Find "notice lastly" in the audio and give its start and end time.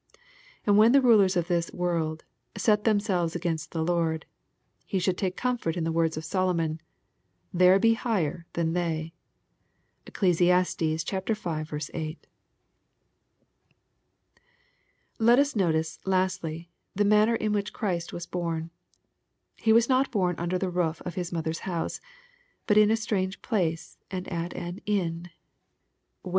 15.55-16.71